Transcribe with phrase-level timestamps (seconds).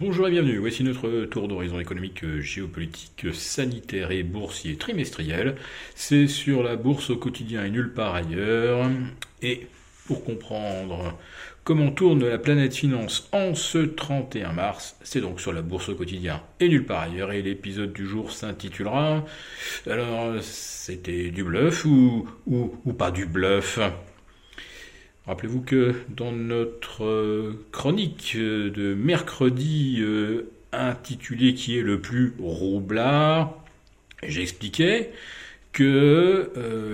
[0.00, 5.56] Bonjour et bienvenue, voici notre tour d'horizon économique, géopolitique, sanitaire et boursier trimestriel.
[5.96, 8.88] C'est sur la bourse au quotidien et nulle part ailleurs.
[9.42, 9.66] Et
[10.06, 11.18] pour comprendre
[11.64, 15.96] comment tourne la planète finance en ce 31 mars, c'est donc sur la bourse au
[15.96, 17.32] quotidien et nulle part ailleurs.
[17.32, 19.24] Et l'épisode du jour s'intitulera
[19.90, 23.80] Alors, c'était du bluff ou, ou, ou pas du bluff?
[25.28, 32.32] Rappelez-vous que dans notre euh, chronique euh, de mercredi euh, intitulée Qui est le plus
[32.40, 33.62] roublard,
[34.22, 35.12] j'expliquais
[35.72, 36.50] que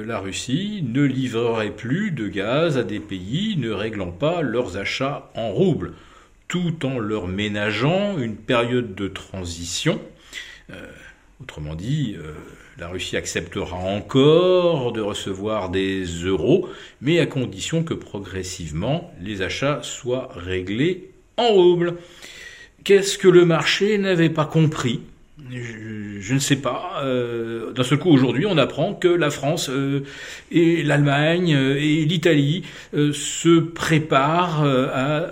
[0.07, 5.31] la Russie ne livrerait plus de gaz à des pays ne réglant pas leurs achats
[5.37, 5.95] en roubles,
[6.49, 10.01] tout en leur ménageant une période de transition.
[11.43, 12.17] Autrement dit,
[12.79, 16.69] la Russie acceptera encore de recevoir des euros,
[17.01, 21.97] mais à condition que progressivement les achats soient réglés en roubles.
[22.85, 25.01] Qu'est-ce que le marché n'avait pas compris?
[25.63, 27.01] Je, ne sais pas.
[27.03, 30.01] Euh, d'un seul coup, aujourd'hui, on apprend que la France euh,
[30.51, 35.27] et l'Allemagne euh, et l'Italie se préparent à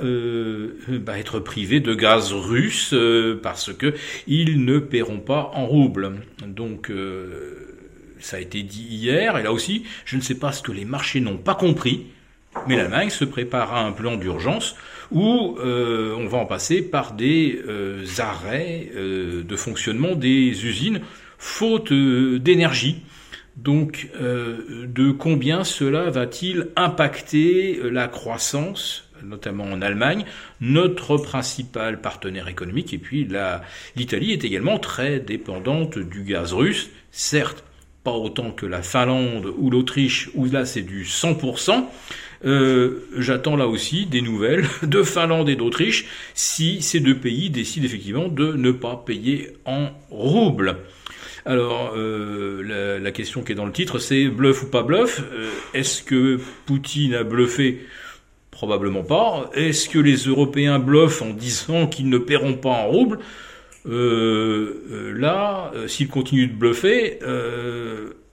[0.89, 2.95] bah, être privés de gaz russe
[3.43, 3.95] parce que
[4.27, 6.13] ils ne paieront pas en roubles.
[6.47, 6.93] Donc,
[8.19, 9.39] ça a été dit hier.
[9.39, 12.07] Et là aussi, je ne sais pas ce que les marchés n'ont pas compris.
[12.67, 14.77] Mais l'Allemagne se prépare à un plan d'urgence
[15.11, 21.01] où euh, on va en passer par des euh, arrêts euh, de fonctionnement des usines
[21.39, 23.03] faute d'énergie.
[23.57, 30.25] Donc, de combien cela va-t-il impacter la croissance, notamment en Allemagne,
[30.63, 33.29] notre principal partenaire économique, et puis
[33.95, 37.65] l'Italie est également très dépendante du gaz russe, certes
[38.05, 41.85] pas autant que la Finlande ou l'Autriche, où là c'est du 100%,
[42.45, 47.87] euh, j'attends là aussi des nouvelles de Finlande et d'Autriche si ces deux pays décident
[47.87, 50.79] effectivement de ne pas payer en roubles.
[51.45, 55.21] Alors, euh, la, question qui est dans le titre, c'est bluff ou pas bluff?
[55.33, 57.85] Euh, Est-ce que Poutine a bluffé?
[58.53, 59.51] Probablement pas.
[59.55, 63.19] Est-ce que les Européens bluffent en disant qu'ils ne paieront pas en roubles?
[63.85, 67.19] Là, s'ils continuent de bluffer,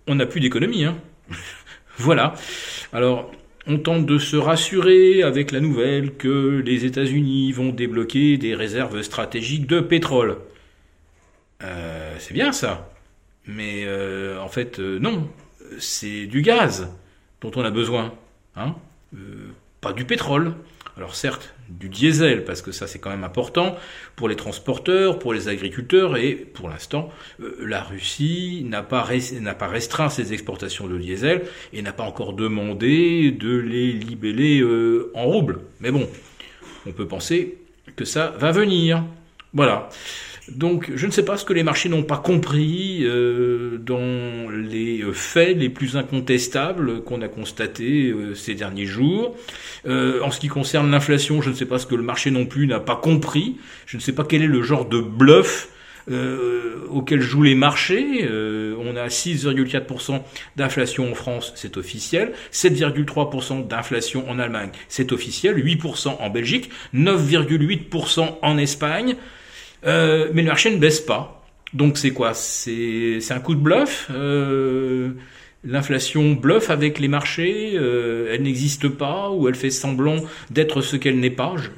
[0.07, 0.85] on n'a plus d'économie.
[0.85, 0.97] Hein
[1.97, 2.33] voilà.
[2.93, 3.31] Alors,
[3.67, 9.01] on tente de se rassurer avec la nouvelle que les États-Unis vont débloquer des réserves
[9.03, 10.37] stratégiques de pétrole.
[11.63, 12.89] Euh, c'est bien ça.
[13.45, 15.29] Mais euh, en fait, euh, non.
[15.77, 16.89] C'est du gaz
[17.41, 18.13] dont on a besoin.
[18.55, 18.75] Hein
[19.81, 20.53] pas du pétrole.
[20.99, 23.77] Alors certes, du diesel, parce que ça c'est quand même important
[24.17, 30.09] pour les transporteurs, pour les agriculteurs, et pour l'instant, euh, la Russie n'a pas, restreint
[30.09, 35.61] ses exportations de diesel et n'a pas encore demandé de les libeller euh, en roubles.
[35.79, 36.05] Mais bon,
[36.85, 37.59] on peut penser
[37.95, 39.01] que ça va venir.
[39.53, 39.87] Voilà.
[40.55, 45.01] Donc je ne sais pas ce que les marchés n'ont pas compris euh, dans les
[45.01, 49.35] euh, faits les plus incontestables qu'on a constatés euh, ces derniers jours.
[49.85, 52.67] en ce qui concerne l'inflation, je ne sais pas ce que le marché non plus
[52.67, 53.57] n'a pas compris.
[53.85, 55.69] Je ne sais pas quel est le genre de bluff
[56.89, 58.27] auquel jouent les marchés.
[58.27, 60.21] on a 6,4%
[60.55, 62.33] d'inflation en France, c'est officiel.
[62.51, 65.63] 7,3% d'inflation en Allemagne, c'est officiel.
[65.63, 66.71] 8% en Belgique.
[66.95, 69.15] 9,8% en Espagne.
[69.85, 71.43] Euh, mais le marché ne baisse pas.
[71.73, 72.33] Donc c'est quoi?
[72.33, 75.11] C'est un coup de bluff euh,
[75.63, 80.17] L'inflation bluffe avec les marchés, euh, elle n'existe pas ou elle fait semblant
[80.49, 81.55] d'être ce qu'elle n'est pas.
[81.57, 81.69] Je,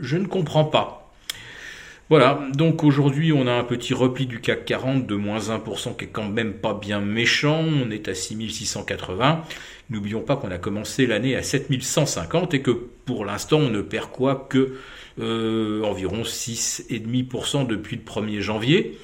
[0.00, 1.01] je, ne comprends pas.
[2.10, 6.04] Voilà, donc aujourd'hui on a un petit repli du CAC 40 de moins 1% qui
[6.04, 9.42] est quand même pas bien méchant, on est à 6680.
[9.88, 14.10] N'oublions pas qu'on a commencé l'année à 7150 et que pour l'instant on ne perd
[14.10, 14.74] quoi que
[15.20, 18.98] euh, environ 6,5% depuis le 1er janvier.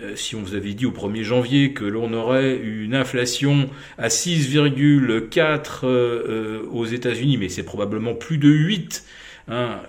[0.00, 4.08] Euh, si on vous avait dit au 1er janvier que l'on aurait une inflation à
[4.08, 9.04] 6,4 euh, aux États-Unis, mais c'est probablement plus de 8
[9.48, 9.80] hein,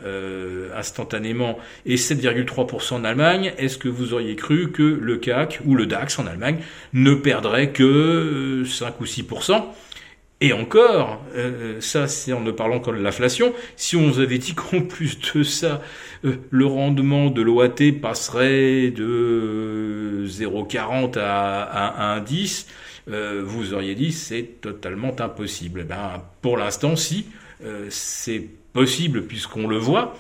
[0.76, 5.86] instantanément, et 7,3% en Allemagne, est-ce que vous auriez cru que le CAC ou le
[5.86, 6.58] DAX en Allemagne
[6.94, 9.64] ne perdrait que 5 ou 6%
[10.44, 14.40] et encore, euh, ça c'est en ne parlant que de l'inflation, si on vous avait
[14.40, 15.82] dit qu'en plus de ça,
[16.26, 22.66] euh, le rendement de l'OAT passerait de 0,40 à, 1,10,
[23.08, 25.80] euh, vous auriez dit c'est totalement impossible.
[25.84, 27.28] Eh ben, pour l'instant, si,
[27.88, 30.18] c'est possible puisqu'on le voit,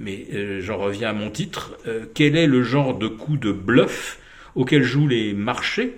[0.00, 0.26] mais
[0.60, 1.76] j'en reviens à mon titre,
[2.14, 4.18] quel est le genre de coup de bluff
[4.54, 5.94] auquel jouent les marchés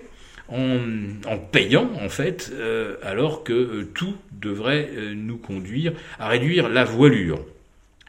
[0.49, 6.69] en, payant en fait, euh, alors que euh, tout devrait euh, nous conduire à réduire
[6.69, 7.39] la voilure?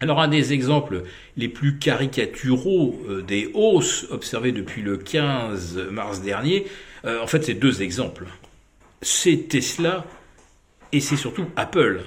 [0.00, 1.02] Alors un des exemples
[1.36, 6.66] les plus caricaturaux euh, des hausses observées depuis le 15 mars dernier,
[7.04, 8.26] euh, en fait c'est deux exemples.
[9.02, 10.04] C'est Tesla
[10.92, 12.00] et c'est surtout Apple.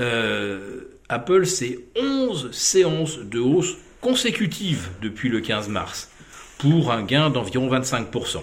[0.00, 6.10] Euh, Apple, c'est 11 séances de hausse consécutives depuis le 15 mars,
[6.58, 8.42] pour un gain d'environ 25%.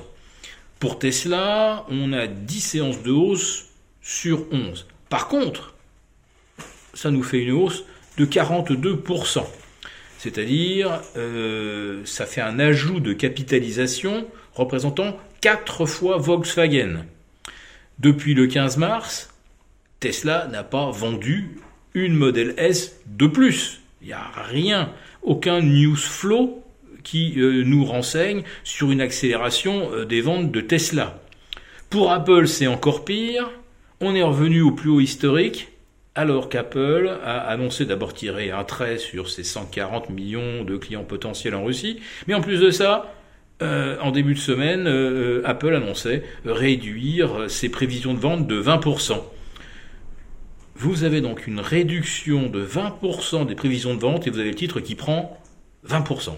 [0.80, 3.66] Pour Tesla, on a 10 séances de hausse
[4.02, 4.86] sur 11.
[5.10, 5.74] Par contre,
[6.94, 7.84] ça nous fait une hausse
[8.18, 9.46] de 42%.
[10.18, 17.06] C'est-à-dire, euh, ça fait un ajout de capitalisation représentant 4 fois Volkswagen.
[18.00, 19.33] Depuis le 15 mars,
[20.04, 21.52] Tesla n'a pas vendu
[21.94, 23.80] une modèle S de plus.
[24.02, 24.92] Il n'y a rien,
[25.22, 26.62] aucun news flow
[27.04, 31.22] qui euh, nous renseigne sur une accélération euh, des ventes de Tesla.
[31.90, 33.50] Pour Apple, c'est encore pire.
[34.02, 35.70] On est revenu au plus haut historique
[36.16, 41.56] alors qu'Apple a annoncé d'abord tirer un trait sur ses 140 millions de clients potentiels
[41.56, 43.14] en Russie, mais en plus de ça,
[43.62, 44.86] euh, en début de semaine,
[45.46, 49.24] Apple annonçait réduire ses prévisions de vente de 20%.
[50.76, 54.56] Vous avez donc une réduction de 20% des prévisions de vente et vous avez le
[54.56, 55.40] titre qui prend
[55.88, 56.32] 20%.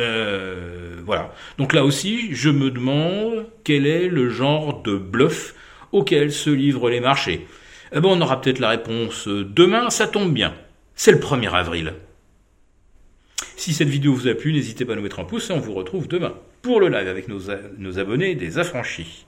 [0.00, 1.32] Euh, voilà.
[1.58, 5.54] Donc là aussi, je me demande quel est le genre de bluff
[5.92, 7.46] auquel se livrent les marchés.
[7.92, 10.54] Eh ben, on aura peut-être la réponse demain, ça tombe bien.
[10.96, 11.94] C'est le 1er avril.
[13.56, 15.60] Si cette vidéo vous a plu, n'hésitez pas à nous mettre un pouce et on
[15.60, 19.26] vous retrouve demain pour le live avec nos abonnés des affranchis.